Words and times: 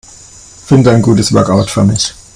Finde 0.65 0.89
ein 0.89 1.03
gutes 1.03 1.31
Workout 1.31 1.69
für 1.69 1.83
mich. 1.83 2.15